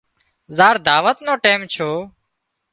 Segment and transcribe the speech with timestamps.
[0.57, 1.89] زار دعوت نو ٽيم ڇو